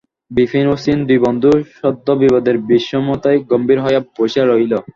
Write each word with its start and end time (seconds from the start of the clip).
বিপিন 0.31 0.65
ও 0.67 0.75
শ্রীশ 0.81 0.99
দুই 1.09 1.19
বন্ধু 1.25 1.49
সদ্যোবিবাদের 1.77 2.55
বিমর্ষতায় 2.61 3.39
গম্ভীর 3.51 3.79
হইয়া 3.85 4.01
বসিয়া 4.15 4.45
রহিল। 4.45 4.73